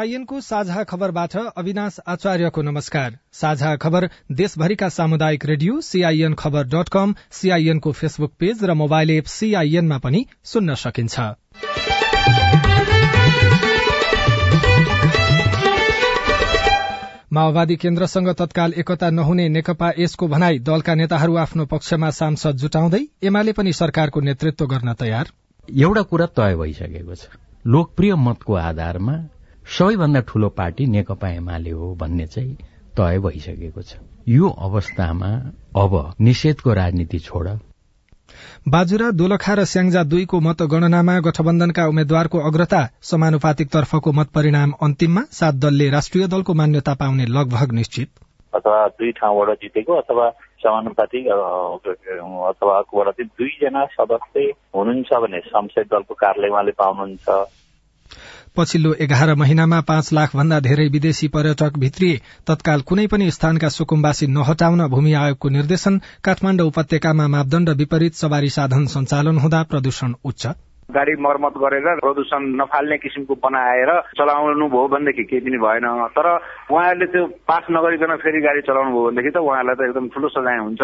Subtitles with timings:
[0.00, 7.14] सीआईएनको साझा खबरबाट अविनाश आचार्यको नमस्कार। साझा खबर देशभरिका सामुदायिक रेडियो सीआईएन खबर डट कम
[7.30, 11.20] सीआईएनको फेसबुक पेज र मोबाइल एप सीआईएनमा पनि सुन्न सकिन्छ।
[17.32, 23.52] माओवादी केन्द्रसँग तत्काल एकता नहुने नेकपा यसको भनाई दलका नेताहरू आफ्नो पक्षमा सांसद जुटाउँदै एमाले
[23.52, 25.30] पनि सरकारको नेतृत्व गर्न तयार।
[25.68, 27.28] एउटा कुरा तय भइसकेको छ।
[27.66, 29.18] लोकप्रिय मतको आधारमा
[29.70, 32.54] सबैभन्दा ठूलो पार्टी नेकपा एमाले हो भन्ने चाहिँ
[32.98, 35.28] तय भइसकेको छ। यो अवस्थामा
[35.76, 37.48] अब निषेधको राजनीति छोड।
[38.68, 45.54] बाजुरा दोलखा र स्याङ्जा दुईको मतगणनामा गठबन्धनका उम्मेद्वारको अग्रता समानुपातिक तर्फको मत परिणाम अन्तिममा सात
[45.62, 48.08] दलले राष्ट्रिय दलको मान्यता पाउने लगभग निश्चित।
[48.54, 50.28] अथवा दुई ठाउँबाट जितेको अथवा
[50.66, 51.24] समानुपातिक
[52.50, 52.82] अथवा
[53.22, 54.40] दुईजना सदस्य
[54.74, 57.28] हुनुहुन्छ भने संसद दलको कार्यालय पाउनुहुन्छ।
[58.56, 62.16] पछिल्लो एघार महिनामा पाँच लाख भन्दा धेरै विदेशी पर्यटक भित्रिए
[62.48, 68.86] तत्काल कुनै पनि स्थानका सुकुम्बासी नहटाउन भूमि आयोगको निर्देशन काठमाण्ड उपत्यकामा मापदण्ड विपरीत सवारी साधन
[68.94, 70.46] सञ्चालन हुँदा प्रदूषण उच्च।
[70.90, 76.26] गाडी मर्मत गरेर प्रदूषण नफाल्ने किसिमको बनाएर चलाउनु भयो भनेदेखि केही पनि भएन। तर
[76.70, 80.58] उहाँहरूले त्यो पास नगरिकन फेरि गाडी चलाउनु भयो भनेदेखि त उहाँहरूलाई त एकदम ठूलो सजाय
[80.58, 80.82] हुन्छ।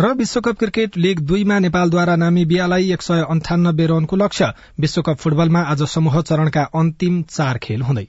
[0.00, 5.82] र विश्वकप क्रिकेट लीग दुईमा नेपालद्वारा नामिबियालाई एक सय अन्ठानब्बे रनको लक्ष्य। विश्वकप फुटबलमा आज
[5.82, 8.06] समूह चरणका अन्तिम चार खेल हुँदै।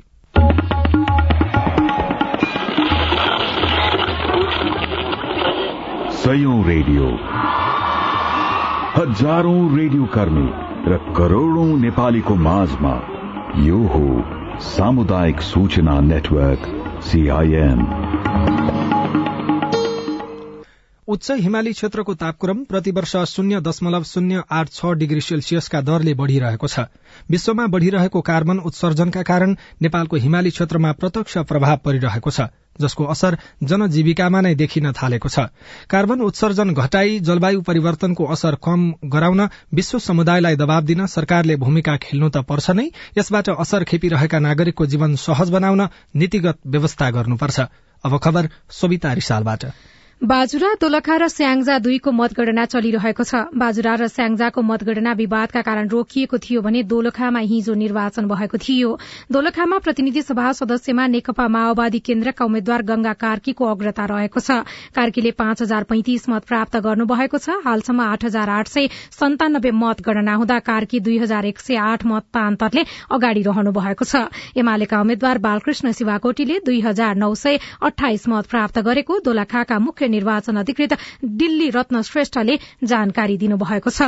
[6.67, 7.07] रेडियो।
[8.95, 10.49] हजारौं रेडियो कर्मी
[10.91, 12.94] र करोड़ौं नेपालीको माझमा
[13.57, 14.05] यो हो
[14.59, 16.61] सामुदायिक सूचना नेटवर्क
[17.03, 17.79] सीआईएन
[21.09, 26.80] उच्च हिमाली क्षेत्रको तापक्रम प्रतिवर्ष शून्य दशमलव शून्य आठ छ डिग्री सेल्सियसका दरले बढ़िरहेको छ।
[27.30, 32.47] विश्वमा बढ़िरहेको कार्बन उत्सर्जनका कारण नेपालको हिमाली क्षेत्रमा प्रत्यक्ष प्रभाव परिरहेको छ
[32.80, 35.50] जसको असर जनजीविकामा नै देखिन थालेको छ।
[35.90, 42.30] कार्बन उत्सर्जन घटाई जलवायु परिवर्तनको असर कम गराउन विश्व समुदायलाई दबाव दिन सरकारले भूमिका खेल्नु
[42.30, 47.59] त पर्छ नै यसबाट असर खेपिरहेका नागरिकको जीवन सहज बनाउन नीतिगत व्यवस्था गर्नुपर्छ।
[48.03, 48.50] अब खबर
[49.18, 49.74] रिसालबाट।
[50.19, 56.38] बाजुरा दोलखा र स्याङ्जा दुईको मतगणना चलिरहेको छ। बाजुरा र स्याङ्जाको मतगणना विवादका कारण रोकिएको
[56.38, 58.90] थियो भने दोलखामा हिजो निर्वाचन भएको थियो।
[59.31, 65.62] दोलखामा प्रतिनिधि सभा सदस्यमा नेकपा माओवादी केन्द्रका उम्मेद्वार गंगा कार्कीको अग्रता रहेको छ। कार्कीले पाँच
[65.63, 70.59] हजार पैंतिस मत प्राप्त गर्नुभएको छ। हालसम्म आठ हजार आठ सय सन्तानब्बे मत गणना हुँदा
[70.68, 74.28] कार्की दुई हजार एक सय आठ मतान्तरले अगाडि रहनु भएको छ।
[74.59, 80.56] एमालेका उम्मेद्वार बालकृष्ण शिवाकोटीले दुई हजार नौ सय अठाइस मत प्राप्त गरेको दोलखाका मुख्य निर्वाचन
[80.59, 80.94] अधिकृत
[81.40, 84.02] दिल्ली रत्न श्रेष्ठले जानकारी दिनुभएको छ।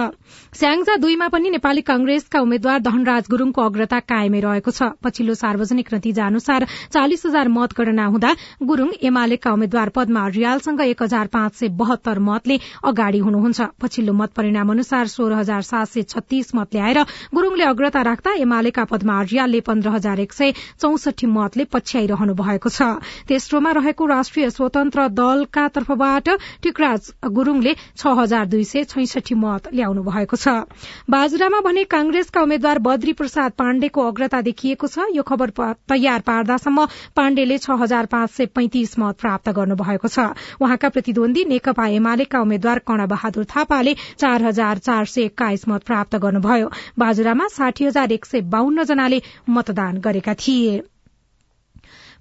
[0.54, 6.26] स्याङजा दुईमा पनि नेपाली कंग्रेसका उम्मेद्वार धनराज गुरूङको अग्रता कायमै रहेको छ। पछिल्लो सार्वजनिक नतिजा
[6.26, 8.32] अनुसार चालिस हजार मतगणना हुँदा
[8.64, 14.32] गुरूङ एमालेका उम्मेद्वार पद्मा रियालसँग एक हजार पाँच सय बहत्तर मतले अगाडि हुनुहुन्छ। पछिल्लो मत
[14.36, 17.00] परिणाम अनुसार सोह्र हजार सात सय छत्तीस मत ल्याएर
[17.36, 20.52] गुरूङले अग्रता राख्दा एमालेका पद्मा रियालले पन्ध्र हजार एक सय
[20.82, 22.82] चौसठी मतले पछ्याइरहनु भएको छ।
[23.28, 26.30] तेस्रोमा रहेको राष्ट्रिय स्वतन्त्र दलका तर्फ तर्फबाट
[26.64, 30.48] टिकराज गुरूङले छ हजार दुई सय छैसठी मत ल्याउनु भएको छ।
[31.10, 35.50] बाजुरामा भने कांग्रेसका उम्मेद्वार बद्री प्रसाद पाण्डेको अग्रता देखिएको छ। यो खबर
[35.90, 36.86] तयार पार्दासम्म
[37.16, 40.32] पाण्डेले छ हजार पाँच सय पैंतिस मत प्राप्त गर्नुभएको छ।
[40.62, 46.72] उहाँका प्रतिद्वन्दी नेकपा एमालेका उम्मेद्वार बहादुर थापाले चार हजार चार सय एक्काइस मत प्राप्त गर्नुभयो।
[47.00, 50.82] बाजुरामा साठी हजार एक सय बाहन्न जनाले मतदान गरेका थिए।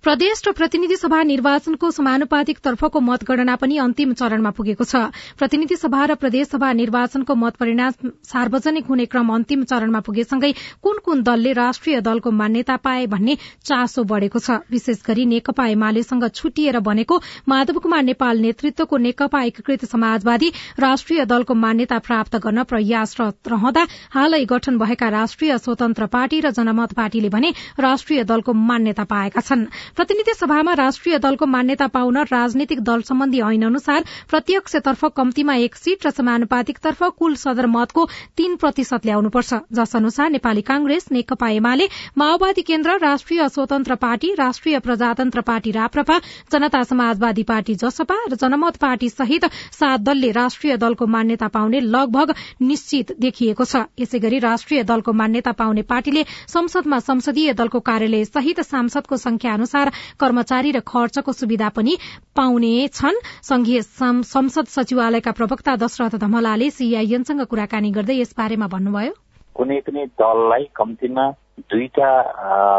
[0.04, 4.96] प्रदेश र प्रतिनिधि सभा निर्वाचनको समानुपातिक तर्फको मतगणना पनि अन्तिम चरणमा पुगेको छ।
[5.36, 10.96] प्रतिनिधि सभा र प्रदेश सभा निर्वाचनको मत परिणाम सार्वजनिक हुने क्रम अन्तिम चरणमा पुगेसँगै कुन
[11.04, 16.80] कुन दलले राष्ट्रिय दलको मान्यता पाए भन्ने चासो बढ़ेको छ। विशेष गरी नेकपा एमालेसँग छुटिएर
[16.80, 20.48] बनेको माधव कुमार नेपाल नेतृत्वको नेकपा एकीकृत समाजवादी
[20.80, 23.84] राष्ट्रिय दलको मान्यता प्राप्त गर्न प्रयासरत रहँदा
[24.16, 29.88] हालै गठन भएका राष्ट्रिय स्वतन्त्र पार्टी र जनमत पार्टीले भने राष्ट्रिय दलको मान्यता पाएका छनृ।
[29.96, 36.06] प्रतिनिधि सभामा राष्ट्रिय दलको मान्यता पाउन राजनीतिक दल सम्बन्धी ऐन अनुसार प्रत्यक्षतर्फ कम्तीमा एक सीट
[36.06, 38.04] र समानुपातिकतर्फ कुल सदर मतको
[38.36, 41.88] तीन प्रतिशत ल्याउनुपर्छ। जस अनुसार नेपाली कांग्रेस नेकपा एमाले
[42.18, 46.18] माओवादी केन्द्र राष्ट्रिय स्वतन्त्र पार्टी राष्ट्रिय प्रजातन्त्र पार्टी राप्रपा
[46.52, 52.34] जनता समाजवादी पार्टी जसपा र जनमत पार्टी सहित सात दलले राष्ट्रिय दलको मान्यता पाउने लगभग
[52.62, 58.60] निश्चित देखिएको छ। यसै गरी राष्ट्रिय दलको मान्यता पाउने पार्टीले संसदमा संसदीय दलको कार्यालय सहित
[58.62, 61.96] सांसदको संख्या अनुसार कर्मचारी र खर्चको सुविधा पनि
[62.36, 69.12] पाउने छन्। संघीय संसद सचिवालयका प्रवक्ता दशरथ धमलाले सीआईएनसँग कुराकानी गर्दै यस बारेमा भन्नुभयो।
[69.56, 71.24] कुनै पनि दललाई कम्तीमा
[71.60, 72.10] दुईटा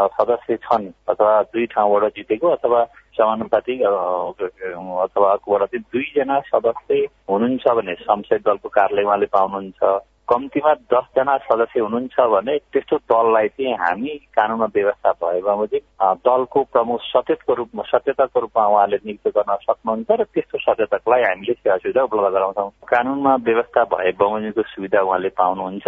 [0.09, 2.83] सदस्य छन् अथवा दुई ठाउँबाट जितेको अथवा
[3.13, 6.95] समानुपातिक अथवा अर्कोबाट चाहिँ दुईजना सदस्य
[7.29, 9.81] हुनुहुन्छ भने संसद दलको कार्यालय उहाँले पाउनुहुन्छ।
[10.29, 15.83] कम्तीमा दसजना सदस्य हुनुहुन्छ भने त्यस्तो दललाई चाहिँ हामी कानूनमा व्यवस्था भए बमोजिम
[16.27, 21.77] दलको प्रमुख सचेतको रूपमा सचेतकको रूपमा उहाँले नियुक्त गर्न सक्नुहुन्छ र त्यस्तो सचेतकलाई हामीले सेवा
[21.83, 25.87] सुविधा उपलब्ध गराउँछौँ। कानूनमा व्यवस्था भए बमोजिमको सुविधा उहाँले पाउनुहुन्छ।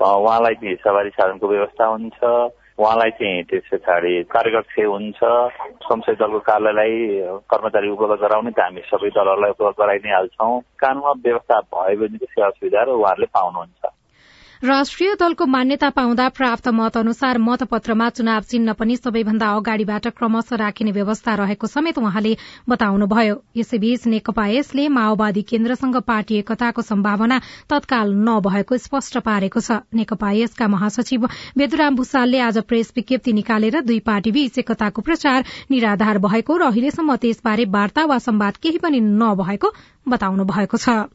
[0.00, 2.20] उहाँलाई चाहिँ सवारी साधनको व्यवस्था हुन्छ।
[2.78, 5.20] उहाँलाई चाहिँ त्यस पछाडि कार्यकक्ष हुन्छ।
[5.88, 6.92] संसदीय दलको कार्यालयलाई
[7.48, 12.26] कर्मचारी उपलब्ध गराउने त हामी सबै दलहरूलाई उपलब्ध गराइ नै हाल्छौँ कानुनमा व्यवस्था भयो भनेको
[12.36, 13.95] सेवा सुविधाहरू उहाँहरूले पाउनुहुन्छ।
[14.64, 20.92] राष्ट्रिय दलको मान्यता पाउँदा प्राप्त मत अनुसार मतपत्रमा चुनाव चिन्ह पनि सबैभन्दा अगाडिबाट क्रमशः राखिने
[20.92, 22.36] व्यवस्था रहेको समेत उहाँले
[22.68, 30.30] बताउनुभयो। यसैबीच नेकपा यसले माओवादी केन्द्रसँग पार्टी एकताको सम्भावना तत्काल नभएको स्पष्ट पारेको छ। नेकपा
[30.32, 31.26] यसका महासचिव
[31.56, 37.64] बेदुराम भूषालले आज प्रेस विज्ञप्ति निकालेर दुई पार्टीबीच एकताको प्रचार निराधार भएको र अहिलेसम्म त्यसबारे
[37.68, 39.74] वार्ता वा सम्वाद केही पनि नभएको
[40.08, 41.12] बताउनु भएको छ।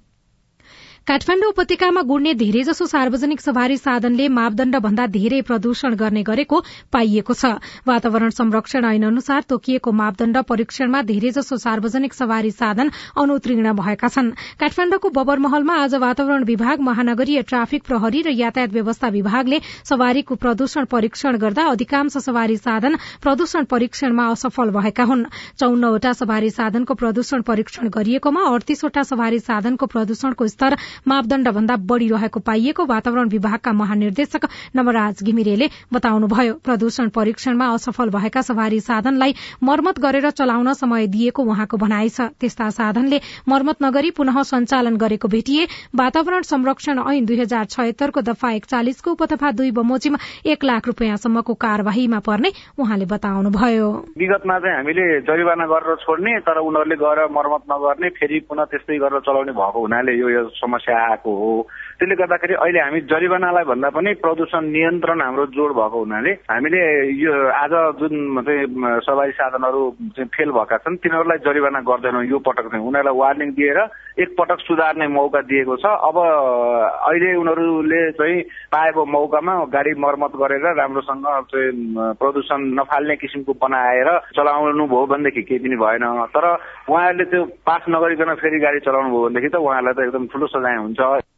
[1.08, 6.60] काठमाण्डु उपत्यकामा गुड्ने धेरैजसो सार्वजनिक सवारी साधनले मापदण्ड भन्दा धेरै प्रदूषण गर्ने गरेको
[6.94, 7.58] पाइएको छ।
[7.88, 14.30] वातावरण संरक्षण ऐन अनुसार तोकिएको मापदण्ड परीक्षणमा धेरैजसो सार्वजनिक सवारी साधन अनुतीर्ण भएका छन्।
[14.62, 19.60] काठमाण्डुको बबरमहलमा आज वातावरण विभाग महानगरीय ट्राफिक प्रहरी र यातायात व्यवस्था विभागले
[19.90, 22.96] सवारीको प्रदूषण परीक्षण गर्दा अधिकांश सवारी साधन
[23.26, 25.26] प्रदूषण परीक्षणमा असफल भएका हुन्।
[25.58, 32.40] चौन्नवटा सवारी साधनको प्रदूषण परीक्षण गरिएकोमा अडतीसवटा सवारी साधनको प्रदूषणको स्तर मापदण्ड भन्दा बढ़ी रहेको
[32.42, 39.34] पाइएको वातावरण विभागका महानिर्देशक नवराज घिमिरेले बताउनुभयो। प्रदूषण परीक्षणमा असफल भएका सवारी साधनलाई
[39.64, 45.28] मर्मत गरेर चलाउन समय दिएको उहाँको भनाइ छ। त्यस्ता साधनले मर्मत नगरी पुनः सञ्चालन गरेको
[45.28, 45.66] भेटिए
[45.96, 50.16] वातावरण संरक्षण ऐन दुई हजार छयत्तरको दफा एकचालिसको उपदफा दुई बमोजिम
[50.46, 52.50] एक लाख रूपियाँसम्मको कार्यवाहीमा पर्ने
[52.80, 58.66] उहाँले बताउनुभयो। विगतमा चाहिँ हामीले जरिवाना गरेर छोड्ने तर उनीहरूले गएर मर्मत नगर्ने फेरि पुनः
[58.72, 61.68] त्यस्तै गरेर चलाउने भएको हुनाले यो समस्या आएको हो
[62.02, 66.82] त्यसले गर्दाखेरि अहिले हामी जरिवानालाई भन्दा पनि प्रदूषण नियन्त्रण हाम्रो जोड भएको हुनाले हामीले
[67.14, 68.66] यो आज जुन चाहिँ
[69.06, 69.82] सवारी साधनहरू
[70.18, 73.80] चाहिँ फेल भएका छन् तिनीहरूलाई जरिवाना गर्दैनौँ यो पटक चाहिँ उनीहरूलाई वार्निङ दिएर
[74.18, 78.42] एक पटक सुधार्ने मौका दिएको छ। अब अहिले उनीहरूले चाहिँ
[78.74, 85.62] पाएको मौकामा गाडी मर्मत गरेर राम्रोसँग चाहिँ प्रदूषण नफाल्ने किसिमको बनाएर चलाउनु भयो भनेदेखि केही
[85.70, 86.50] पनि भएन। तर
[86.90, 90.78] उहाँहरूले त्यो पास नगरिकन फेरि गाडी चलाउनु भयो भनेदेखि त उहाँहरूलाई त एकदम ठुलो सजाय
[90.82, 91.30] हुन्छ।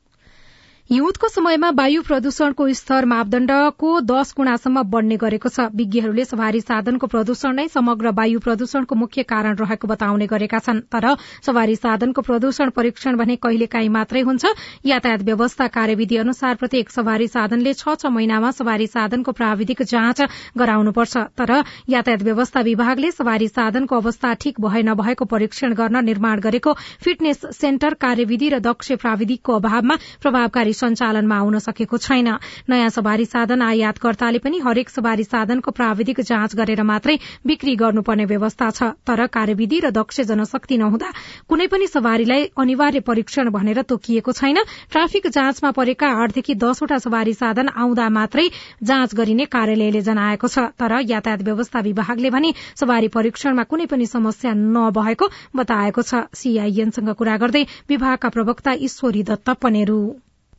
[0.89, 7.55] हिउँदको समयमा वायु प्रदूषणको स्तर मापदण्डको दश गुणासम्म बढ़ने गरेको छ। विज्ञहरूले सवारी साधनको प्रदूषण
[7.55, 11.07] नै समग्र वायु प्रदूषणको मुख्य कारण रहेको बताउने गरेका छन्। तर
[11.41, 14.45] सवारी साधनको प्रदूषण परीक्षण भने कहिलेकाहीँ मात्रै हुन्छ।
[14.85, 20.21] यातायात व्यवस्था कार्यविधि अनुसार प्रत्येक सवारी साधनले छ छ महिनामा सवारी साधनको प्राविधिक जाँच
[20.57, 26.75] गराउनुपर्छ। तर यातायात व्यवस्था विभागले सवारी साधनको अवस्था ठिक भए नभएको परीक्षण गर्न निर्माण गरेको
[27.01, 32.27] फिटनेस सेन्टर कार्यविधि र दक्ष प्राविधिकको अभावमा प्रभावकारी सञ्चालनमा आउन सकेको छैन।
[32.69, 38.69] नयाँ सवारी साधन आयातकर्ताले पनि हरेक सवारी साधनको प्राविधिक जाँच गरेर मात्रै बिक्री गर्नुपर्ने व्यवस्था
[38.71, 41.11] छ। तर कार्यविधि र दक्ष जनशक्ति नहुँदा
[41.47, 44.57] कुनै पनि सवारीलाई अनिवार्य परीक्षण भनेर तोकिएको छैन।
[44.91, 48.47] ट्राफिक जाँचमा परेका आठदेखि दसवटा सवारी साधन आउँदा मात्रै
[48.83, 54.53] जाँच गरिने कार्यालयले जनाएको छ। तर यातायात व्यवस्था विभागले भने सवारी परीक्षणमा कुनै पनि समस्या
[54.55, 59.99] नभएको बताएको छ। सीआईएनसँग कुरा गर्दै विभागका प्रवक्ता ईश्वरी दत्त पनेरू।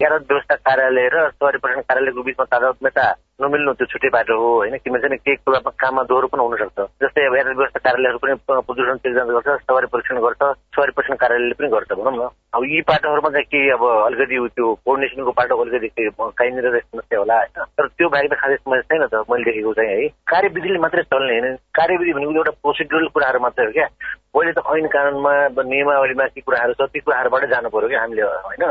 [0.01, 3.05] यातायात व्यवस्था कार्यालय र सवारी पर्यटन कार्यालयको बिचमा तादात्म्यता
[3.43, 4.77] नमिल्नु त्यो छुट्टै बाटो हो होइन?
[4.79, 8.97] किनभने चाहिँ केही कुरामा काममा दोहोरो पनि हुनसक्छ जस्तै अब यातायात व्यवस्था कार्यालयहरू पनि प्रदूषण
[9.03, 10.43] चेक जाँच गर्छ सवारी परीक्षण गर्छ
[10.75, 14.67] सवारी परीक्षण कार्यालयले पनि गर्छ भनौँ न। अब यी बाटोहरूमा चाहिँ केही अब अलिकति त्यो
[14.87, 16.09] कोर्डिनेसनको बाटो अलिकति
[16.39, 17.65] कहीँनिर समस्या होला होइन?
[17.79, 20.09] तर त्यो बाहेक त खासै समस्या छैन त मैले देखेको चाहिँ है?
[20.31, 21.57] कार्यविधिले मात्रै चल्ने होइन?
[21.75, 23.89] कार्यविधि भनेको एउटा प्रोसिडुरल कुराहरू मात्रै हो क्या।
[24.35, 28.65] पहिले त ऐन कानुनमा नियमावलीमा के कुराहरू छ ती कुराहरूबाटै जानु पर्यो क्या हामीले होइन?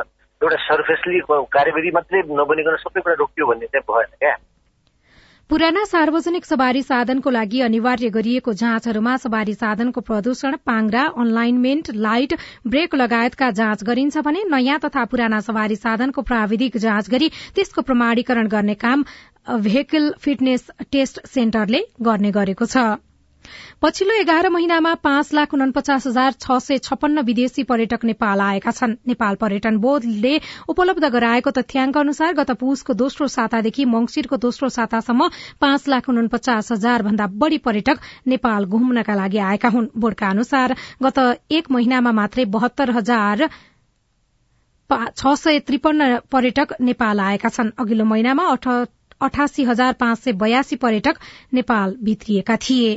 [0.43, 4.35] एउटा सर्फेसली कार्यविधि मात्रै नबनिकन सबै कुरा रोकियो भन्ने चाहिँ भएन क्या।
[5.49, 12.33] पुराना सार्वजनिक सवारी साधनको लागि अनिवार्य गरिएको जाँचहरूमा सवारी साधनको प्रदूषण पाङ्रा अनलाइनमेन्ट लाइट
[12.67, 18.47] ब्रेक लगायतका जाँच गरिन्छ भने नयाँ तथा पुराना सवारी साधनको प्राविधिक जाँच गरी त्यसको प्रमाणीकरण
[18.49, 19.03] गर्ने काम
[19.61, 22.85] भेहिकल फिटनेस टेस्ट सेन्टरले गर्ने गरेको छ।
[23.81, 28.95] पछिल्लो एघार महिनामा पाँच लाख उनपचास हजार छ सय छप्पन्न विदेशी पर्यटक नेपाल आएका छन्।
[29.07, 35.29] नेपाल पर्यटन बोर्डले उपलब्ध गराएको तथ्याङ्क अनुसार गत पुसको दोस्रो सातादेखि मंगिरको दोस्रो सातासम्म
[35.61, 41.19] पाँच लाख उनपचास हजार भन्दा बढ़ी पर्यटक नेपाल घुम्नका लागि आएका हुन्। बोर्डका अनुसार गत
[41.51, 43.49] एक महिनामा मात्रै बहत्तर हजार
[44.89, 48.43] छ सय त्रिपन्न पर्यटक नेपाल आएका छन्। अघिल्लो महिनामा
[49.21, 51.17] अठासी हजार पाँच सय बयासी पर्यटक
[51.53, 52.91] नेपाल भित्रिएका थिए।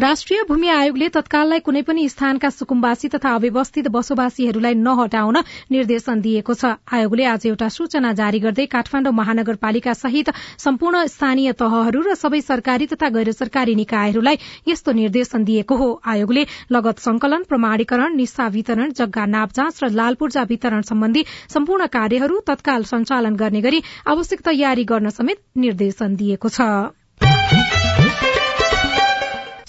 [0.00, 5.36] राष्ट्रिय भूमि आयोगले तत्काललाई कुनै पनि स्थानका सुकुम्बासी तथा अव्यवस्थित बसोबासीहरूलाई नहटाउन
[5.70, 10.30] निर्देशन दिएको छ। आयोगले आज एउटा सूचना जारी गर्दै काठमाण्डु महानगरपालिका सहित
[10.64, 16.46] सम्पूर्ण स्थानीय तहहरू र सबै सरकारी तथा गैर सरकारी निकायहरूलाई यस्तो निर्देशन दिएको हो। आयोगले
[16.72, 22.40] लगत संकलन प्रमाणीकरण निस्सा वितरण जग्गा नाप जाँच र लाल पूर्जा वितरण सम्बन्धी सम्पूर्ण कार्यहरू
[22.48, 26.70] तत्काल सञ्चालन गर्ने गरी आवश्यक तयारी गर्न समेत निर्देशन दिएको छ।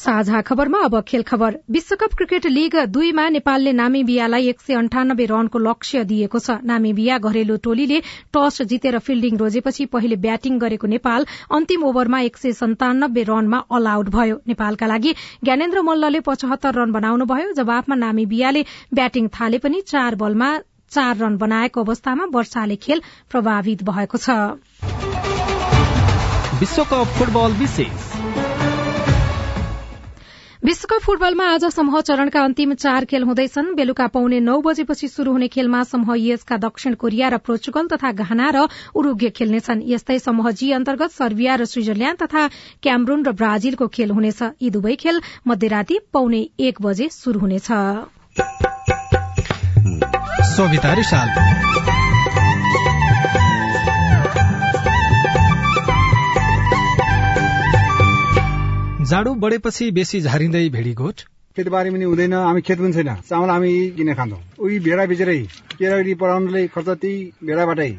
[0.01, 5.59] साझा खबरमा अब खेल खबर। विश्वकप क्रिकेट लीग दुईमा नेपालले नामिबियालाई एक सय अन्ठानब्बे रनको
[5.59, 7.99] लक्ष्य दिएको छ। नामिबिया घरेलु टोलीले
[8.33, 13.87] टस जितेर फिल्डिङ रोजेपछि पहिले ब्याटिङ गरेको नेपाल अन्तिम ओभरमा एक सय सन्तानब्बे रनमा अल
[13.87, 20.15] आउट भयो। नेपालका लागि ज्ञानेन्द्र मल्लले पचहत्तर रन बनाउनुभयो। जवाफमा नामिबियाले ब्याटिङ थाले पनि चार
[20.17, 20.49] बलमा
[20.91, 24.39] चार रन बनाएको अवस्थामा वर्षाले खेल प्रभावित भएको छ।
[26.59, 28.10] विश्वकप फुटबल विशेष।
[30.63, 35.47] विश्वकप फुटबलमा आज समूह चरणका अन्तिम चार खेल हुँदैछन्। बेलुका पाउने नौ बजेपछि शुरू हुने
[35.47, 40.71] खेलमा समूह यसका दक्षिण कोरिया र पोर्चुगल तथा घाना र उरूग्य खेल्नेछन्। यस्तै समूह जी
[40.71, 42.47] अन्तर्गत सर्बिया र स्विजरल्याण्ड तथा
[42.83, 47.67] क्यामरून र ब्राजिलको खेल हुनेछ। यी दुवै खेल मध्यराती पाउने एक बजे शुरू हुनेछ।
[59.11, 61.21] जाडो बढेपछि बेसी झारिँदै भेडीगोठ
[61.57, 64.39] खेतबारी पनि हुँदैन हामी खेत पनि छैन। चामल हामी किन खान्छौँ?
[64.59, 65.39] उही भेडा बेचेरै।
[65.79, 67.91] केरागरी पढाउनुलाई खर्च त्यही भेडाबाटै।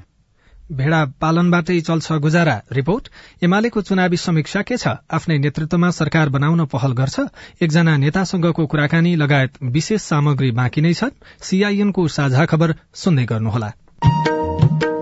[0.72, 3.08] भेडा पालनबाटै चल्छ गुजारा। रिपोर्ट
[3.44, 4.88] एमालेको चुनावी समीक्षा के छ?
[5.12, 7.28] आफ्नै नेतृत्वमा सरकार बनाउन पहल गर्छ?
[7.60, 11.18] एकजना नेतासँगको कुराकानी लगायत विशेष सामग्री बाँकी नै छन्?
[11.42, 13.72] सीआईएनको साझा खबर सुन्दै गर्नुहोला।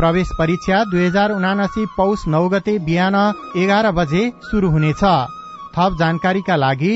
[0.00, 3.16] प्रवेश परीक्षा दुई हजार उनासी पौष नौ गते बिहान
[3.62, 5.02] एघार बजे शुरू हुनेछ।
[5.74, 6.92] थप जानकारीका लागि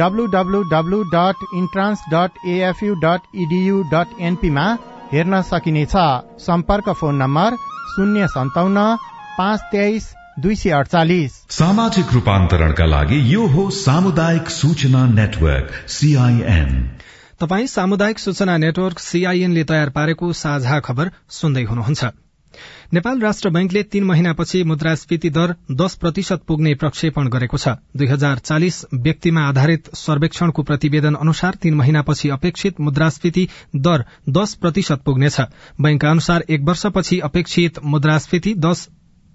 [0.00, 4.66] डब्लूडब्लूडब्लू dot entrance dot AFU dot edu dot एनपीमा
[5.12, 5.96] हेर्न सकिनेछ।
[6.40, 7.56] सम्पर्क फोन नम्बर
[7.94, 8.84] शून्य सन्ताउन्न
[9.38, 16.70] पाँच तेइस दुई सय अडचालिस। सामाजिक रूपान्तरणका लागि यो हो सामुदायिक सूचना नेटवर्क सीआईएन
[17.40, 22.12] तपाई सामुदायिक सूचना नेटवर्क सीआईएनले तयार पारेको साझा खबर सुन्दै हुनुहुन्छ।
[22.92, 28.38] नेपाल राष्ट्र बैंकले तीन महिनापछि मुद्रास्फीति दर दश प्रतिशत पुग्ने प्रक्षेपण गरेको छ। दुई हजार
[28.40, 35.40] चालिस व्यक्तिमा आधारित सर्वेक्षणको प्रतिवेदन अनुसार तीन महिनापछि अपेक्षित मुद्रास्फीति दर दश प्रतिशत पुग्नेछ।
[35.80, 38.54] बैंकका अनुसार एक वर्षपछि अपेक्षित मुद्रास्फीति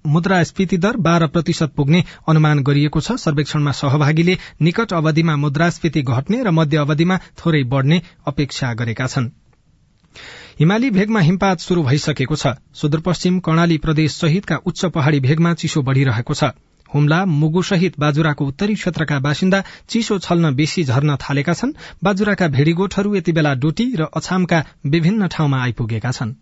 [0.06, 6.52] मुद्रास्फीति दर बाह्र प्रतिशत पुग्ने अनुमान गरिएको छ। सर्वेक्षणमा सहभागीले निकट अवधिमा मुद्रास्फीति घट्ने र
[6.52, 9.30] मध्य अवधिमा थोरै बढ़ने अपेक्षा गरेका छनृ।
[10.60, 16.34] हिमाली भेगमा हिमपात शुरू भइसकेको छ। सुदूरपश्चिम कर्णाली प्रदेश सहितका उच्च पहाड़ी भेगमा चिसो बढ़िरहेको
[16.34, 16.50] छ।
[16.90, 23.16] हुम्ला मुगु सहित बाजुराको उत्तरी क्षेत्रका बासिन्दा चिसो छल्न बेसी झर्न थालेका छन्। बाजुराका भेड़ीगोठहरू
[23.16, 26.36] यति बेला डोटी र अछामका विभिन्न ठाउँमा आइपुगेका छन्।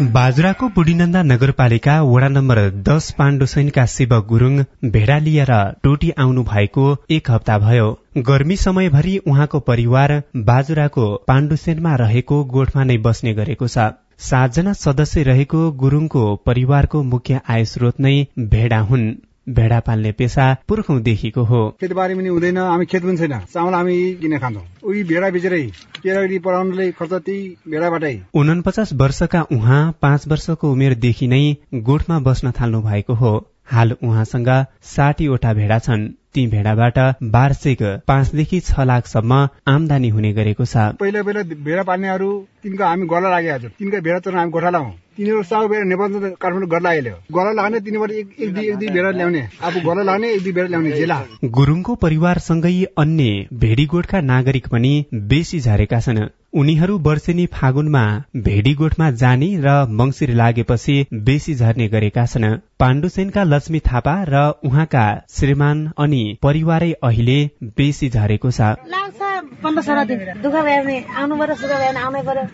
[0.00, 4.54] बाजुराको बुढीनन्दा नगरपालिका वडा नम्बर दश पाण्डुसैनका शिव गुरूङ
[4.90, 10.14] भेडा लिएर टोटी आउनु भएको एक हप्ता भयो। गर्मी समयभरि उहाँको परिवार
[10.46, 17.64] बाजुराको पाण्डुसेनमा रहेको गोठमा नै बस्ने गरेको छ। सातजना सदस्य रहेको गुरूङको परिवारको मुख्य आय
[17.64, 19.06] स्रोत नै भेडा हुन्।
[19.48, 24.38] भेडा पाल्ने पेसा पुर्खौंदेखिको हो। खेतबारी पनि हुँदैन हामी खेत पनि छैन। चामल हामी किन
[24.38, 24.64] खान्छौँ?
[24.84, 25.62] उही भेडा बेचेरै।
[26.02, 32.82] केरागरी पढाउनुलाई खर्च त्यही भेडाबाटै। उनपचास वर्षका उहाँ पाँच वर्षको उमेरदेखि नै गोठमा बस्न थाल्नु
[32.82, 33.32] भएको हो।
[33.66, 36.98] हाल उहाँसँग साठीवटा भेडा छन्। ती भेडाबाट
[37.34, 39.32] वार्षिक पाँचदेखि छ लाखसम्म
[39.68, 42.30] आमदानी हुने गरेको छ। पहिला पहिला भेडा पाल्नेहरू
[42.62, 46.10] तिनको हामी गला लागेका छौँ। तिनका भेडा चढ्न हामी गोठा लाउँ तिनीहरू साउ भेडा नेपाल
[46.40, 50.02] काठमाडौँ गर्दा आइल्यो गला लाग्ने तिनीबाट एक एक दुई एक दुई भेडा ल्याउने। आफू गला
[50.02, 51.18] लाग्ने एक दुई भेडा ल्याउने जेला
[51.56, 54.92] गुरुङको परिवारसँगै अन्य भेडीगोठका नागरिक पनि
[55.32, 58.02] बेसी झरेका छन्। उनीहरू वर्षेनी फागुनमा
[58.46, 60.96] भेडीगोठमा जाने र मंगिर लागेपछि
[61.28, 62.44] बेसी झर्ने गरेका छन्।
[62.80, 67.38] पाण्डुसेनका लक्ष्मी थापा र उहाँका श्रीमान अनि परिवारै अहिले
[67.76, 69.31] बेसी झरेको छ।
[69.62, 72.44] पन्ध्र सोह्र दिन दुःख भयो भने आउनु पर्यो सुख भयो भने आउनै पर्यो।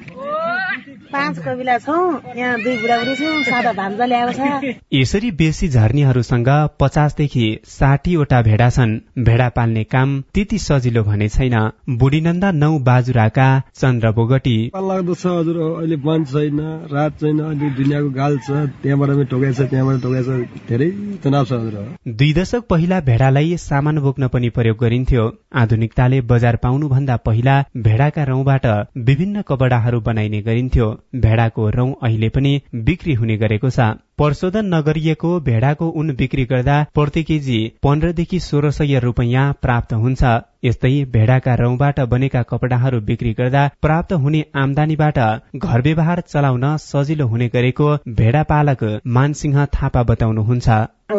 [1.08, 6.48] पाँच कविला छौँ यहाँ दुई बुढाबुढी छौँ सादा भान्जा ल्याएको छ। यसरी बेसी झर्नेहरूसँग
[6.80, 8.92] पचासदेखि साठीवटा भेडा छन्।
[9.24, 11.56] भेडा पाल्ने काम त्यति सजिलो भने छैन।
[11.98, 16.60] बुढीनन्दा नौ बाजुराका चन्द्र बोगटी। लाग्दो छ हजुर। अहिले मन छैन
[16.92, 18.50] रात छैन अहिले दुनियाँको गाल छ।
[18.82, 20.28] त्यहाँबाट पनि ठोकाइ छ त्यहाँबाट ठोकाइ छ।
[20.68, 20.90] धेरै
[21.24, 25.24] तनाव छ हजुर। दुई दशक पहिला भेडालाई सामान बोक्न पनि प्रयोग गरिन्थ्यो।
[25.56, 28.66] आधुनिकताले बजार पाउनुभन्दा पहिला भेडाका रौबाट
[29.08, 30.88] विभिन्न कपडाहरू बनाइने गरिन्थ्यो।
[31.24, 32.52] भेडाको रौं अहिले पनि
[32.88, 33.86] बिक्री हुने गरेको छ।
[34.18, 40.22] प्रशोधन नगरिएको भेडाको उन बिक्री गर्दा प्रति केजी पन्ध्रदेखि सोह्र सय रुपियाँ प्राप्त हुन्छ।
[40.64, 45.18] यस्तै भेडाका रौबाट बनेका कपडाहरू बिक्री गर्दा प्राप्त हुने आमदानीबाट
[45.56, 48.82] घर व्यवहार चलाउन सजिलो हुने गरेको भेडा पालक
[49.16, 50.68] मानसिंह थापा बताउनुहुन्छ।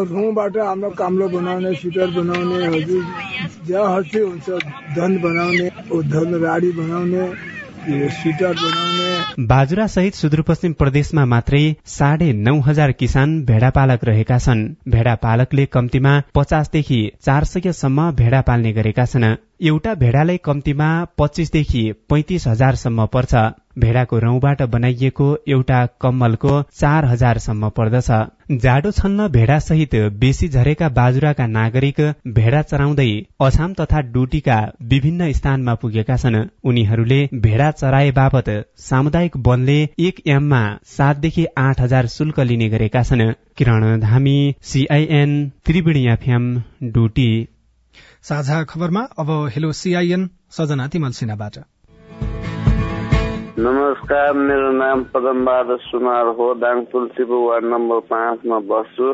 [0.09, 2.57] रौँबाट हाम्रो काम्लो बनाउने स्वेटर बनाउने
[3.87, 4.47] हजुर हुन्छ
[4.97, 5.69] धन बनाउने
[6.09, 7.23] धन राडी बनाउने
[9.39, 15.65] बाजुरा सहित सुदूरपश्चिम प्रदेशमा मात्रै साढे नौ हजार किसान भेडा पालक रहेका छन्। भेडा पालकले
[15.65, 23.33] कम्तीमा पचासदेखि चार सयसम्म भेडा पाल्ने गरेका छन्। एउटा भेडालाई कम्तीमा पच्चिसदेखि पैंतिस हजारसम्म पर्छ।
[23.79, 28.09] भेडाको रौबाट बनाइएको एउटा कम्मलको चार हजारसम्म पर्दछ।
[28.63, 31.99] जाडो छन्न भेडा सहित बेसी झरेका बाजुराका नागरिक
[32.37, 33.09] भेडा चराउँदै
[33.41, 38.49] अछाम तथा डुटीका विभिन्न स्थानमा पुगेका छन्। उनीहरूले भेडा चराए बापत
[38.79, 40.63] सामुदायिक वनले एक एममा
[40.95, 46.51] सातदेखि आठ हजार शुल्क लिने गरेका छन्। Kiran Dhami CIN Triveni FM
[46.91, 47.31] Doti.
[48.23, 51.55] साझा खबरमा अब हेलो सीआईएन सजना तिमल सिन्हाबाट।
[53.60, 59.08] नमस्कार मेरो नाम पदमबहादुर सुनार हो दाङ तुलसीपुर वार्ड नम्बर पाँचमा बस्छु।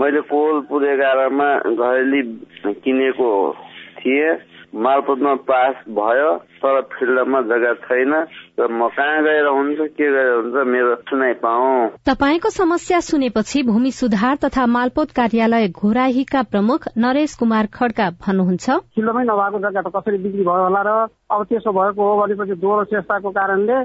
[0.00, 2.22] मैले कोलपुर एघारमा घरेली
[2.82, 3.30] किनेको
[3.98, 4.34] थिएँ।
[4.74, 6.30] मालपोतमा पास भयो
[6.62, 8.12] तर फिल्डमा जग्गा छैन।
[8.54, 13.90] र म कहाँ गएर हुन्छ के गएर हुन्छ मेरो सुनाइ पाऊ। तपाईँको समस्या सुनेपछि भूमि
[13.90, 20.18] सुधार तथा मालपोत कार्यालय घोराहीका प्रमुख नरेश कुमार खड्का भन्नुहुन्छ। फिल्डमै नभएको जग्गा त कसरी
[20.22, 20.90] बिक्री भयो होला र
[21.34, 23.78] अब त्यसो भएको हो भनेपछि दोहोरो चेष्टाको कारणले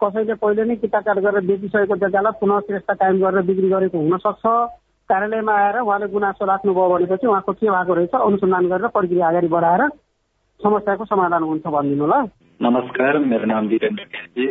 [0.00, 4.44] कसैले पहिले नै किताकाट गरेर बेचिसकेको जग्गालाई पुनः चेष्टा कायम गरेर बिक्री गरेको हुन सक्छ
[5.10, 9.82] कार्यालयमा आएर उहाँले गुनासो राख्नुभयो भनेपछि उहाँको के भएको रहेछ अनुसन्धान गरेर प्रक्रिया अगाडि बढाएर
[10.60, 12.14] समस्याको समाधान हुन्छ भनिदिनु ल।
[12.60, 14.46] नमस्कार मेरो नाम केसी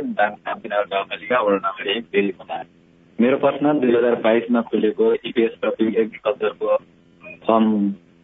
[3.20, 6.76] मेरो प्रश्न दुई हजार बाइसमा खुलेको इपिएस टपिक एग्रिकल्चरको
[7.48, 7.66] फर्म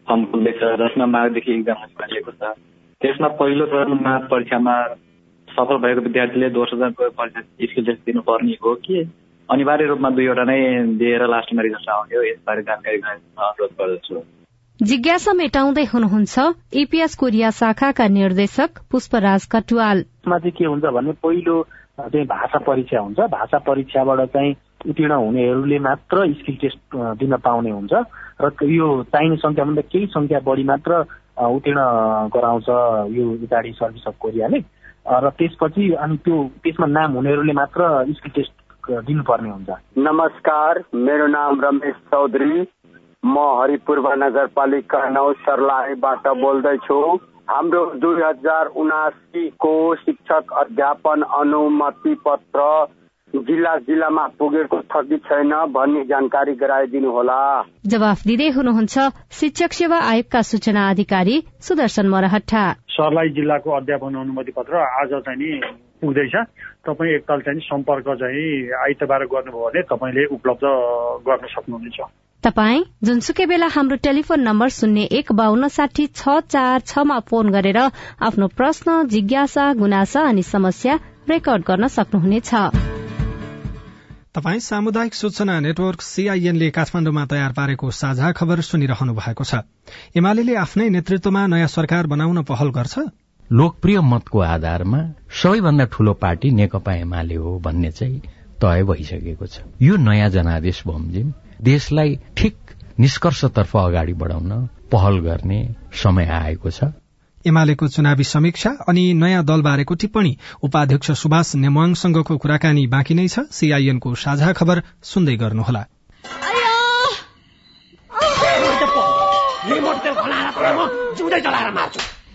[0.06, 2.56] फर्म खुल्दैछ जसमा माघदेखि इक्जाम भनिएको छ।
[3.00, 4.74] त्यसमा पहिलो चरणमा परीक्षामा
[5.48, 8.96] सफल भएको विद्यार्थीले दोस्रो चरणको परीक्षा स्किल टेस्ट दिनुपर्ने हो कि?
[9.48, 10.60] अनिवार्य रूपमा दुईवटा नै
[11.00, 14.16] दिएर लास्टमा रिजल्ट आउने यसबारे जानकारी अनुरोध गर्दछु।
[14.82, 21.62] जिज्ञासा मेटाउँदै हुनुहुन्छ इपिएस कोरिया शाखाका निर्देशक पुष्पराज कटुवाल। चाहिँ के हुन्छ भने पहिलो
[22.00, 24.52] चाहिँ भाषा परीक्षा हुन्छ। भाषा परीक्षाबाट चाहिँ
[24.90, 27.92] उत्तीर्ण हुनेहरूले मात्र स्किल टेस्ट दिन पाउने हुन्छ
[28.42, 30.92] र यो चाहिने संख्याभन्दा केही संख्या बढी मात्र
[31.38, 31.80] उत्तीर्ण
[32.34, 32.68] गराउँछ
[33.14, 34.58] यो गाडी सर्भिस अफ कोरियाले।
[35.06, 38.52] र त्यसपछि अनि त्यो त्यसमा नाम हुनेहरूले मात्र स्किल टेस्ट
[39.06, 42.66] दिनुपर्ने हुन्छ। नमस्कार मेरो नाम रमेश चौधरी।
[43.24, 46.98] म हरिपूर्व नगरपालिका नौ सर्लाहीबाट बोल्दैछु
[47.50, 52.66] हाम्रो दुई हजार उनासीको शिक्षक अध्यापन अनुमति पत्र
[53.34, 57.38] जिल्ला जिल्लामा पुगेको छ कि छैन भन्ने जानकारी गराइदिनु होला।
[57.86, 58.96] जवाफ दिँदै हुनुहुन्छ
[59.38, 62.62] शिक्षक सेवा आयोगका सूचना अधिकारी सुदर्शन मरहट्टा।
[62.96, 65.50] सर्लाही जिल्लाको अध्यापन अनुमति पत्र आज चाहिँ नि
[66.02, 66.34] पुग्दैछ।
[66.86, 68.46] तपाईँ एकताल चाहिँ सम्पर्क चाहिँ
[68.84, 70.64] आइतबार गर्नुभयो भने तपाईँले उपलब्ध
[71.28, 71.98] गर्न सक्नुहुनेछ।
[72.44, 77.78] तपाई जुनसुकै बेला हाम्रो टेलिफोन नम्बर शून्य एक बान्न साठी छ चार छमा फोन गरेर
[78.20, 80.94] आफ्नो प्रश्न जिज्ञासा गुनासा अनि समस्या
[81.30, 82.50] रेकर्ड गर्न सक्नुहुनेछ।
[84.36, 89.64] तपाई सामुदायिक सूचना नेटवर्क सीआईएनले काठमाडौँमा तयार पारेको साझा खबर सुनिरहनु भएको छ।
[90.12, 92.94] एमाले आफ्नै नेतृत्वमा नयाँ सरकार बनाउन पहल गर्छ?
[93.52, 95.00] लोकप्रिय मतको आधारमा
[95.32, 98.20] सबैभन्दा ठूलो पार्टी नेकपा एमाले हो भन्ने चाहिँ
[98.60, 101.32] तय भइसकेको छ। यो नयाँ जनादेश बमोजिम
[101.64, 102.56] देशलाई ठिक
[103.00, 104.50] निष्कर्षतर्फ अगाडि बढाउन
[104.92, 105.58] पहल गर्ने
[105.92, 106.92] समय आएको छ।
[107.46, 114.14] एमालेको चुनावी समीक्षा अनि नयाँ दलबारेको टिप्पणी उपाध्यक्ष सुभाष नेमाङसँगको कुराकानी बाँकी नै छ। सीआईएनको
[114.14, 115.82] साझा खबर सुन्दै गर्नुहोला।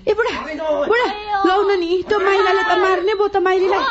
[0.07, 0.33] ए बुढा!
[0.89, 1.07] बुढा!
[1.45, 3.83] लौन नि त्यो माइलाले त मार्ने भयो त माइलीलाई।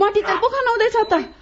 [0.00, 1.41] मटी तेल पो खनाउँदैछ त।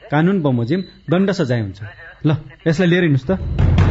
[0.11, 1.79] कानून बमोजिम दण्ड सजाय हुन्छ।
[2.27, 2.29] ल
[2.67, 3.90] यसलाई लिएर हिँड्नुहोस् त।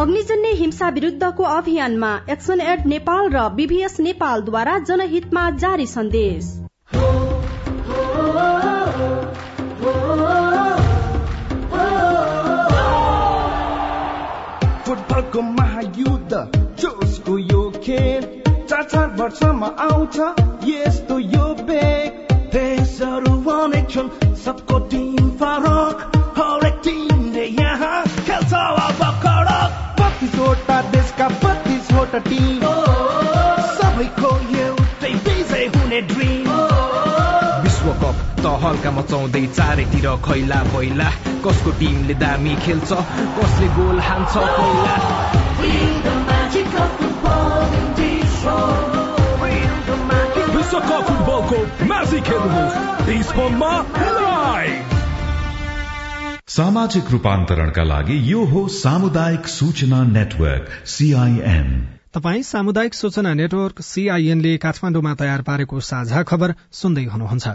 [0.01, 6.45] अग्निजन्य हिंसा विरुद्धको अभियानमा एक्सन एड नेपाल र बीभीएस नेपालद्वारा जनहितमा जारी सन्देश।
[14.85, 16.41] फुटबलको महायुद्ध
[16.81, 18.25] जोसको यो खेल
[18.65, 20.19] चार चार वर्षमा आउँछ
[20.69, 24.09] यस्तो यो बेग। देशहरू अनेक छन्
[24.45, 28.53] सबको टिम फरक हरेक टिमले यहाँ खेल्छ
[30.21, 32.61] बत्तिसवटा देशका बत्तिसवटा टिम
[33.77, 34.29] सबैको
[34.63, 36.49] एउटै विजय हुने ड्रिम
[37.63, 41.09] विश्वकप त हल्का मचाउँदै चारैतिर खैला पहिला
[41.45, 42.91] कसको टिमले दामी खेल्छ
[43.39, 44.95] कसले गोल हान्छ पहिला
[50.55, 51.59] विश्वकप फुटबलको
[51.93, 52.33] म्याजिक
[54.21, 55.00] लाइभ
[56.51, 61.67] सामाजिक रूपान्तरणका लागि यो हो सामुदायिक सूचना नेटवर्क सीआईएन
[62.15, 67.47] तपाई सामुदायिक सूचना नेटवर्क सीआईएनले काठमाडौँमा तयार पारेको साझा खबर सुन्दै हुनुहुन्छ।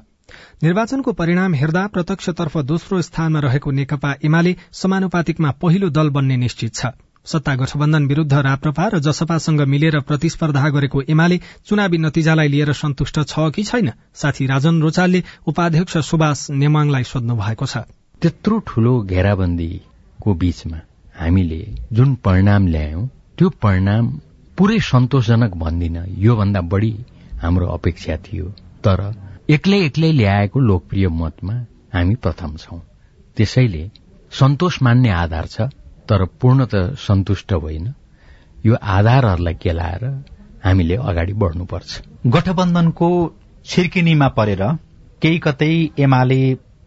[0.63, 6.93] निर्वाचनको परिणाम हेर्दा प्रत्यक्षतर्फ दोस्रो स्थानमा रहेको नेकपा एमाले समानुपातिकमा पहिलो दल बन्ने निश्चित छ।
[7.27, 13.53] सत्ता गठबन्धन विरूद्ध राप्रपा र जसपासँग मिलेर प्रतिस्पर्धा गरेको एमाले चुनावी नतिजालाई लिएर सन्तुष्ट छ
[13.53, 13.93] कि छैन?
[14.15, 17.85] साथी राजन रोचालले उपाध्यक्ष सुभाष नेमाङलाई सोध्नु भएको छ।
[18.23, 20.79] त्यत्रो ठूलो घेराबन्दीको बीचमा
[21.21, 21.61] हामीले
[21.93, 23.07] जुन परिणाम ल्यायौं
[23.39, 24.05] त्यो परिणाम
[24.59, 26.93] पुरै सन्तोषजनक भन्दिन योभन्दा बढी
[27.43, 28.47] हाम्रो अपेक्षा थियो।
[28.85, 29.01] तर
[29.49, 31.55] एक्लै एक्लै ल्याएको लोकप्रिय मतमा
[31.95, 32.79] हामी प्रथम छौं।
[33.37, 33.85] त्यसैले
[34.33, 35.69] सन्तोष मान्ने आधार छ
[36.09, 36.75] तर पूर्ण त
[37.07, 37.87] सन्तुष्ट होइन।
[38.67, 40.05] यो आधारहरूलाई केलाएर
[40.65, 41.91] हामीले अगाडि बढ्नुपर्छ।
[42.35, 43.09] गठबन्धनको
[43.65, 44.63] छिर्किनीमा परेर
[45.23, 46.41] केही कतै एमाले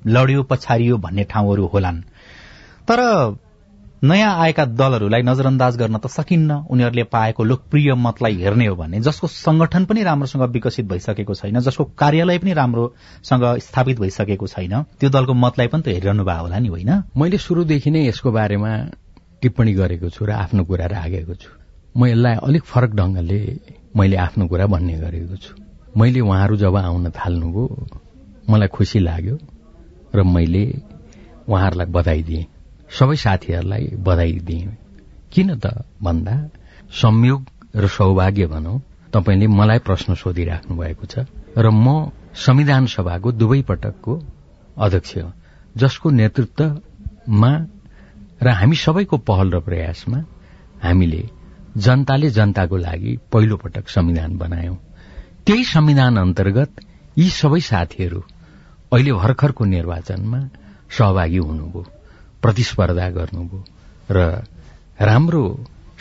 [0.08, 2.02] लड्यो पछारियो भन्ने ठाउँहरू होलान्।
[2.88, 3.00] तर
[4.04, 9.28] नयाँ आएका दलहरूलाई नजरअन्दाज गर्न त सकिन्न। उनीहरूले पाएको लोकप्रिय मतलाई हेर्ने हो भने जसको
[9.28, 15.34] संगठन पनि राम्रोसँग विकसित भइसकेको छैन जसको कार्यालय पनि राम्रोसँग स्थापित भइसकेको छैन त्यो दलको
[15.34, 16.92] मतलाई पनि त हेरिरहनु भएको होला नि होइन?
[17.18, 18.72] मैले शुरूदेखि नै यसको बारेमा
[19.42, 21.52] टिप्पणी गरेको छु र आफ्नो कुरा राखेको छु।
[21.98, 23.40] म यसलाई अलिक फरक ढंगले
[23.98, 25.52] मैले आफ्नो कुरा भन्ने गरेको छु।
[25.98, 27.88] मैले उहाँहरू जब आउन थाल्नुभयो
[28.50, 29.59] मलाई खुसी लाग्यो।
[30.16, 30.64] र मैले
[31.48, 32.46] उहाँहरूलाई बधाई दिएँ
[33.00, 34.78] सबै साथीहरूलाई बधाई दिएँ
[35.32, 36.36] किन त भन्दा
[36.92, 37.46] संयोग
[37.76, 38.80] र सौभाग्य भनौं
[39.14, 41.26] तपाईँले मलाई प्रश्न सोधिराख्नु भएको छ
[41.58, 44.14] र म संविधान सभाको दुवै पटकको
[44.78, 45.14] अध्यक्ष
[45.78, 47.52] जसको नेतृत्वमा
[48.42, 50.20] र हामी सबैको पहल र प्रयासमा
[50.84, 51.24] हामीले
[51.78, 54.76] जनताले जनताको लागि पहिलो पटक संविधान बनायौं।
[55.46, 56.82] त्यही संविधान अन्तर्गत
[57.18, 58.24] यी सबै साथीहरू
[58.94, 60.40] अहिले भर्खरको निर्वाचनमा
[60.90, 61.82] सहभागी हुनुभयो
[62.42, 63.64] प्रतिस्पर्धा गर्नुभयो
[64.12, 64.18] र
[65.02, 65.44] राम्रो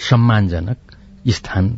[0.08, 0.78] सम्मानजनक
[1.28, 1.68] स्थान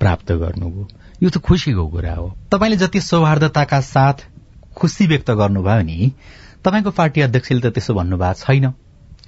[0.00, 0.88] प्राप्त गर्नुभयो।
[1.22, 4.26] यो त खुसीको कुरा हो। तपाईँले जति सौहार्दताका साथ
[4.76, 6.12] खुसी व्यक्त गर्नुभयो नि
[6.64, 8.64] तपाईँको पार्टी अध्यक्षले त त्यसो भन्नुभएको छैन।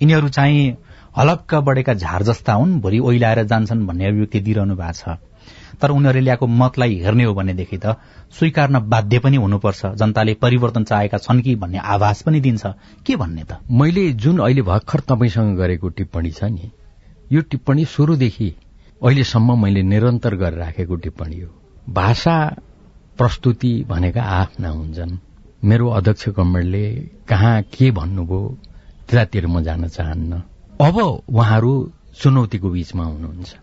[0.03, 0.77] यिनीहरू चाहिँ
[1.17, 5.17] हलक्क बढेका झार जस्ता हुन् भोलि ओइलाएर जान्छन् भन्ने अभिव्यक्ति दिइरहनु भएको छ।
[5.81, 7.97] तर उनीहरूले ल्याएको मतलाई हेर्ने हो भनेदेखि त
[8.33, 12.67] स्वीकार्न बाध्य पनि हुनुपर्छ। जनताले परिवर्तन चाहेका छन् कि भन्ने आभास पनि दिन्छ।
[13.07, 13.59] के भन्ने त?
[13.71, 16.71] मैले जुन अहिले भर्खर तपाईँसँग गरेको टिप्पणी छ नि
[17.33, 18.49] यो टिप्पणी सुरुदेखि
[19.03, 21.51] अहिलेसम्म मैले निरन्तर गरेर राखेको टिप्पणी हो।
[21.91, 22.37] भाषा
[23.19, 25.17] प्रस्तुति भनेका आफ्ना हुन्छन्
[25.65, 26.85] मेरो अध्यक्ष कमरेडले
[27.29, 28.41] कहाँ के भन्नुभयो
[29.09, 30.43] त्यतातिर म जान चाहन्न।
[30.81, 30.97] अब
[31.29, 31.73] उहाँहरू
[32.21, 33.55] चुनौतीको बीचमा हुनुहुन्छ।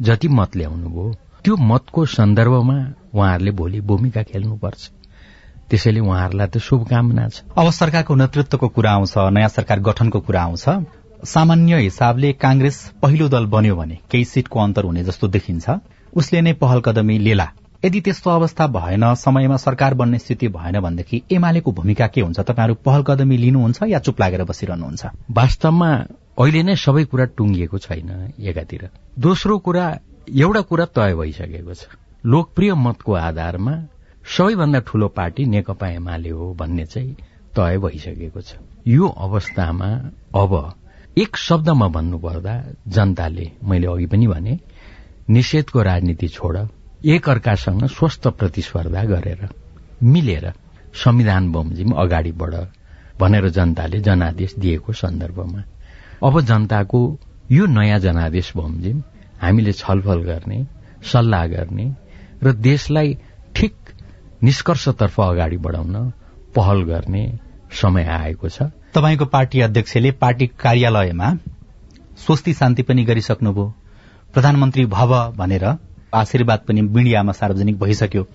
[0.00, 1.06] जति मत ल्याउनुभयो
[1.44, 2.78] त्यो मतको सन्दर्भमा
[3.14, 4.90] उहाँहरूले भोलि भूमिका खेल्नुपर्छ।
[5.70, 10.64] त्यसैले उहाँहरूलाई त शुभकामना छ। अब सरकारको नेतृत्वको कुरा आउँछ नयाँ सरकार गठनको कुरा आउँछ।
[11.24, 15.70] सामान्य हिसाबले कांग्रेस पहिलो दल बन्यो भने केही सीटको अन्तर हुने जस्तो देखिन्छ।
[16.16, 17.48] उसले नै पहल कदमी लेला
[17.84, 22.40] यदि त्यस्तो अवस्था भएन समयमा सरकार बन्ने स्थिति भएन भनेदेखि एमालेको भूमिका के हुन्छ?
[22.40, 25.06] तपाईँहरू पहल कदमी लिनुहुन्छ या चुप लागेर बसिरहनुहुन्छ?
[25.30, 25.90] वास्तवमा
[26.38, 29.86] अहिले नै सबै कुरा टुङ्गिएको छैन एकातिर। दोस्रो कुरा
[30.28, 31.86] एउटा कुरा तय भइसकेको छ।
[32.26, 33.72] लोकप्रिय मतको आधारमा
[34.26, 37.14] सबैभन्दा ठूलो पार्टी नेकपा एमाले हो भन्ने चाहिँ
[37.56, 39.88] तय भइसकेको छ। यो अवस्थामा
[40.36, 40.52] अब
[41.18, 42.54] एक शब्दमा भन्नुपर्दा
[42.88, 44.58] जनताले मैले अघि पनि भने
[45.30, 46.56] निषेधको राजनीति छोड
[47.06, 49.48] एक अर्कासँग स्वस्थ प्रतिस्पर्धा गरेर
[50.02, 50.52] मिलेर
[50.94, 52.54] संविधान बमोजिम अगाडि बढ
[53.20, 55.62] भनेर जनताले जनादेश दिएको सन्दर्भमा।
[56.24, 57.00] अब जनताको
[57.52, 59.02] यो नयाँ जनादेश बमोजिम
[59.42, 60.66] हामीले छलफल गर्ने
[61.02, 61.86] सल्लाह गर्ने
[62.42, 63.16] र देशलाई
[63.54, 63.74] ठिक
[64.42, 66.12] निष्कर्षतर्फ अगाडि बढाउन
[66.56, 67.24] पहल गर्ने
[67.72, 68.62] समय आएको छ।
[68.94, 71.28] तपाईँको पार्टी अध्यक्षले पार्टी कार्यालयमा
[72.18, 73.74] स्वस्ति शान्ति पनि गरिसक्नुभयो।
[74.34, 75.64] प्रधानमन्त्री भव भनेर
[76.14, 78.26] आशीर्वाद पनि मिडियामा सार्वजनिक भइसक्यो।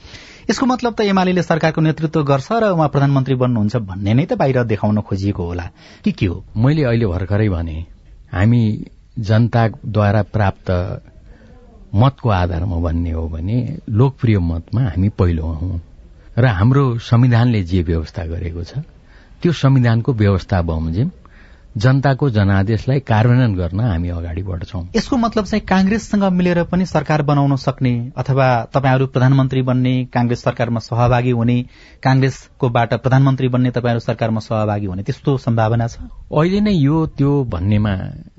[0.49, 4.63] यसको मतलब त एमाले सरकारको नेतृत्व गर्छ र उहाँ प्रधानमन्त्री बन्नुहुन्छ भन्ने नै त बाहिर
[4.63, 5.69] देखाउन खोजिएको होला।
[6.03, 6.43] कि के हो?
[6.57, 7.77] मैले अहिले भर्खरै भने
[8.33, 8.61] हामी
[9.19, 10.69] जनताद्वारा प्राप्त
[11.95, 15.80] मतको आधारमा भन्ने हो भने लोकप्रिय मतमा हामी पहिलो हौं।
[16.38, 18.78] र हाम्रो संविधानले जे व्यवस्था गरेको छ
[19.41, 21.12] त्यो संविधानको व्यवस्था बमोजिम
[21.77, 27.55] जनताको जनादेशलाई कार्यान्वयन गर्न हामी अगाडि बढ्छौं। यसको मतलब चाहिँ कांग्रेससँग मिलेर पनि सरकार बनाउन
[27.55, 31.57] सक्ने अथवा तपाईँहरू प्रधानमन्त्री बन्ने कांग्रेस सरकारमा सहभागी हुने
[32.03, 35.97] कांग्रेसकोबाट प्रधानमन्त्री बन्ने तपाईँहरू सरकारमा सहभागी हुने त्यस्तो सम्भावना छ?
[36.29, 37.93] अहिले नै यो त्यो भन्नेमा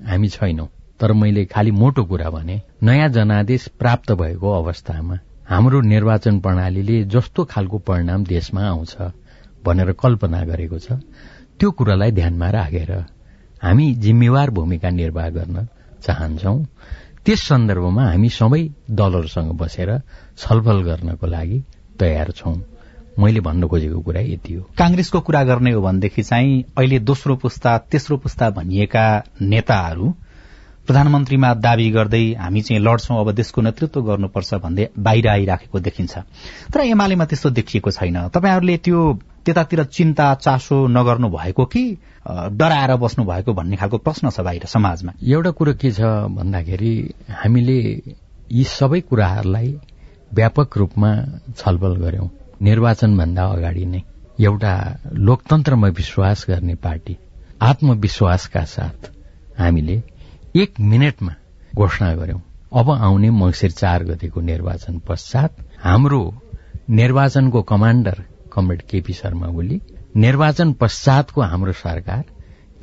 [0.09, 0.66] हामी छैनौं
[1.01, 5.18] तर मैले खालि मोटो कुरा भने नयाँ जनादेश प्राप्त भएको अवस्थामा
[5.49, 8.97] हाम्रो निर्वाचन प्रणालीले जस्तो खालको परिणाम देशमा आउँछ
[9.64, 11.03] भनेर कल्पना गरेको छ
[11.59, 12.92] त्यो कुरालाई ध्यानमा राखेर
[13.64, 15.66] हामी जिम्मेवार भूमिका निर्वाह गर्न
[16.05, 16.55] चाहन्छौ।
[17.24, 19.90] त्यस सन्दर्भमा हामी सबै दलहरूसँग बसेर
[20.38, 21.62] छलफल गर्नको लागि
[22.00, 22.57] तयार छौं।
[23.18, 27.79] मैले भन्न खोजेको कुरा यति हो। कांग्रेसको कुरा गर्ने हो भनेदेखि चाहिँ अहिले दोस्रो पुस्ता
[27.79, 29.07] तेस्रो पुस्ता भनिएका
[29.40, 30.14] नेताहरू
[30.87, 36.18] प्रधानमन्त्रीमा दावी गर्दै हामी चाहिँ लड्छौं अब देशको नेतृत्व गर्नुपर्छ भन्दै बाहिर आइराखेको देखिन्छ।
[36.72, 39.00] तर एमालेमा त्यस्तो देखिएको छैन। तपाईँहरूले त्यो
[39.45, 41.83] त्यतातिर चिन्ता चासो नगर्नु भएको कि
[42.61, 45.13] डराएर बस्नु भएको भन्ने खालको प्रश्न छ बाहिर समाजमा?
[45.23, 46.01] एउटा कुरो के छ
[46.37, 46.95] भन्दाखेरि
[47.43, 47.79] हामीले
[48.53, 49.71] यी सबै कुराहरूलाई
[50.35, 51.11] व्यापक रूपमा
[51.57, 52.29] छलफल गर्यौं
[52.63, 54.03] निर्वाचनभन्दा अगाडि नै।
[54.41, 54.75] एउटा
[55.29, 57.17] लोकतन्त्रमा विश्वास गर्ने पार्टी
[57.63, 59.11] आत्मविश्वासका साथ
[59.59, 60.03] हामीले
[60.63, 61.35] एक मिनटमा
[61.77, 62.41] घोषणा गर्यौं
[62.81, 66.23] अब आउने मंगिर चार गतिको निर्वाचन पश्चात हाम्रो
[66.91, 68.17] निर्वाचनको commander
[68.55, 69.81] comrade KP Sharma Oli
[70.17, 72.25] निर्वाचन पश्चातको हाम्रो सरकार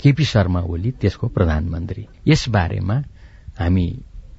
[0.01, 2.95] केपी शर्मा ओली त्यसको प्रधानमन्त्री। यस बारेमा
[3.59, 3.85] हामी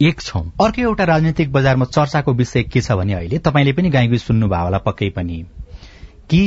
[0.00, 4.18] एक छौं। अर्को एउटा राजनैतिक बजारमा चर्चाको विषय के छ भने अहिले तपाईँले पनि गाईगुई
[4.18, 5.44] सुन्नुभयो होला पक्कै पनि।
[6.30, 6.42] कि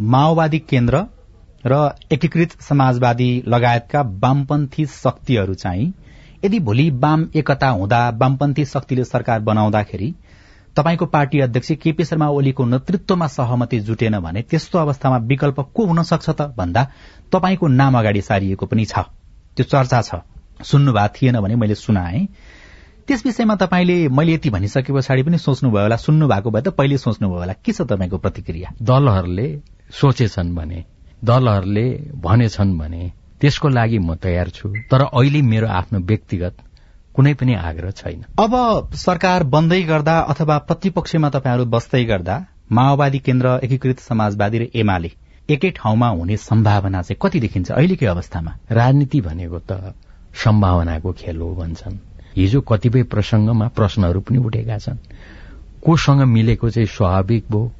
[0.00, 1.04] माओवादी केन्द्र
[1.66, 5.92] र एकीकृत समाजवादी लगायतका वामपन्थी शक्तिहरू चाहिँ
[6.44, 10.14] यदि भोलि वाम एकता हुँदा वामपन्थी शक्तिले सरकार बनाउँदाखेरि
[10.76, 16.02] तपाईँको पार्टी अध्यक्ष केपी शर्मा ओलीको नेतृत्वमा सहमति जुटेन भने त्यस्तो अवस्थामा विकल्प को हुन
[16.02, 16.82] सक्छ त भन्दा
[17.32, 18.98] तपाईँको नाम अगाडि सारिएको पनि छ।
[19.56, 20.14] त्यो चर्चा छ।
[20.62, 22.26] सुन्नु भएको थिएन भने मैले सुनाए।
[23.06, 26.98] त्यस विषयमा तपाईँले मैले यति भनिसके पछाडि पनि सोच्नुभयो होला। सुन्नु भएको भए त पहिले
[26.98, 28.72] सोच्नुभयो होला। के छ तपाईँको प्रतिक्रिया?
[28.82, 29.48] दलहरूले
[29.92, 30.84] सोचेछन् भने
[31.24, 31.86] दलहरूले
[32.18, 36.56] भनेछन् भने त्यसको लागि म तयार छु। तर अहिले मेरो आफ्नो व्यक्तिगत
[37.14, 38.54] कुनै पनि आग्रह छैन। अब
[38.94, 42.36] सरकार बन्दै गर्दा अथवा प्रतिपक्षमा तपाईँहरू बस्दै गर्दा
[42.72, 45.10] माओवादी केन्द्र एकीकृत समाजवादी र एमाले
[45.48, 47.70] एकै ठाउँमा हुने सम्भावना चाहिँ कति देखिन्छ?
[47.70, 49.94] अहिलेकै अवस्थामा। राजनीति भनेको त
[50.34, 51.98] सम्भावनाको खेल हो भन्छन्।
[52.36, 54.98] हिजो कतिपय प्रसंगमा प्रश्नहरू पनि उठेका छन्।
[55.84, 57.72] कोसँग मिलेको चाहिँ स्वाभाविक भो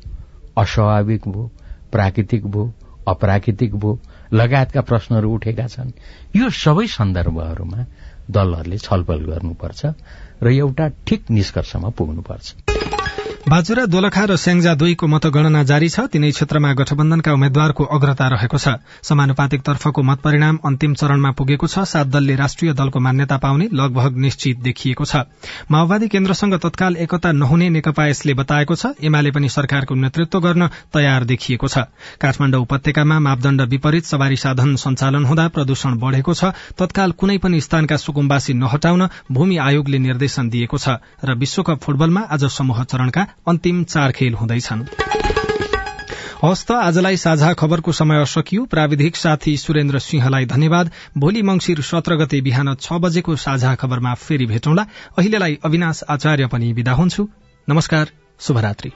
[0.59, 1.51] अस्वाभाविक भो
[1.93, 2.73] प्राकृतिक भो
[3.09, 3.99] अप्राकृतिक भो
[4.35, 5.91] लगायतका प्रश्नहरू उठेका छन्।
[6.37, 7.81] यो सबै सन्दर्भहरूमा
[8.31, 9.81] दलहरूले छलफल गर्नुपर्छ
[10.43, 12.47] र एउटा ठिक निष्कर्षमा पुग्नुपर्छ।
[13.45, 18.81] बाजुरा दोलखा र स्याङ्जा दुईको मतगणना जारी छ। तीनै क्षेत्रमा गठबन्धनका उम्मेद्वारको अग्रता रहेको छ।
[19.05, 24.17] समानुपातिक तर्फको मत परिणाम अन्तिम चरणमा पुगेको छ। सात दलले राष्ट्रिय दलको मान्यता पाउने लगभग
[24.17, 25.29] निश्चित देखिएको छ।
[25.69, 31.25] माओवादी केन्द्रसँग तत्काल एकता नहुने नेकपा यसले बताएको छ। एमाले पनि सरकारको नेतृत्व गर्न तयार
[31.29, 31.85] देखिएको छ।
[32.17, 38.01] काठमाण्ड उपत्यकामा मापदण्ड विपरीत सवारी साधन सञ्चालन हुँदा प्रदूषण बढ़ेको छ। तत्काल कुनै पनि स्थानका
[38.01, 44.13] सुकुम्बासी नहटाउन भूमि आयोगले निर्देशन दिएको छ। र विश्वकप फुटबलमा आज समूह चरणका अन्तिम चार
[44.13, 44.85] खेल हुँदैछन्।
[46.45, 52.41] हस्त आजलाई साझा खबरको समय सकियो प्राविधिक साथी सुरेन्द्र सिंहलाई धन्यवाद। भोलि मंगिर सत्र गते
[52.41, 54.87] बिहान छ बजेको साझा खबरमा फेरि भेटौँला।
[55.19, 57.29] अहिलेलाई अविनाश आचार्य पनि विदा हुन्छु।
[57.69, 58.09] नमस्कार
[58.41, 58.93] शुभरात्री।